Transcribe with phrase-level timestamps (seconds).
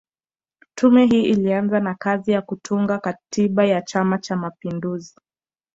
[0.75, 5.15] Tume hii ilianza na kazi ya kutunga katiba ya Chama Cha Mapinduzi